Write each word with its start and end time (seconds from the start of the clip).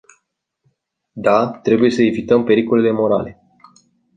Da, 1.13 1.51
trebuie 1.61 1.89
să 1.89 2.01
evităm 2.01 2.43
pericolele 2.43 2.91
morale. 2.91 3.41